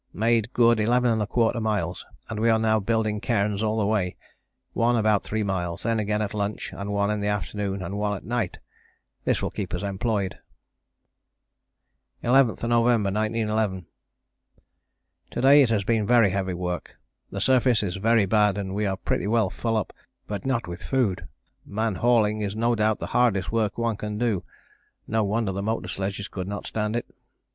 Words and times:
Made 0.17 0.51
good 0.53 0.79
11¼ 0.79 1.61
miles 1.61 2.05
and 2.27 2.39
we 2.39 2.49
are 2.49 2.57
now 2.57 2.79
building 2.79 3.21
cairns 3.21 3.61
all 3.61 3.77
the 3.77 3.85
way, 3.85 4.15
one 4.73 4.95
about 4.95 5.21
three 5.21 5.43
miles: 5.43 5.83
then 5.83 5.99
again 5.99 6.23
at 6.23 6.33
lunch 6.33 6.73
and 6.73 6.91
one 6.91 7.11
in 7.11 7.19
the 7.19 7.27
afternoon 7.27 7.83
and 7.83 7.99
one 7.99 8.15
at 8.17 8.23
night. 8.25 8.57
This 9.25 9.43
will 9.43 9.51
keep 9.51 9.75
us 9.75 9.83
employed. 9.83 10.39
"11th 12.23 12.67
November 12.67 13.09
1911. 13.11 13.85
"To 15.29 15.41
day 15.41 15.61
it 15.61 15.69
has 15.69 15.83
been 15.83 16.07
very 16.07 16.31
heavy 16.31 16.55
work. 16.55 16.97
The 17.29 17.39
surface 17.39 17.83
is 17.83 17.97
very 17.97 18.25
bad 18.25 18.57
and 18.57 18.73
we 18.73 18.87
are 18.87 18.97
pretty 18.97 19.27
well 19.27 19.51
full 19.51 19.77
up, 19.77 19.93
but 20.25 20.47
not 20.47 20.65
with 20.67 20.81
food; 20.83 21.27
man 21.63 21.93
hauling 21.93 22.41
is 22.41 22.55
no 22.55 22.73
doubt 22.73 22.97
the 22.97 23.05
hardest 23.13 23.51
work 23.51 23.77
one 23.77 23.97
can 23.97 24.17
do, 24.17 24.43
no 25.05 25.23
wonder 25.23 25.51
the 25.51 25.61
motor 25.61 25.87
sledges 25.87 26.27
could 26.27 26.47
not 26.47 26.65
stand 26.65 26.95
it. 26.95 27.05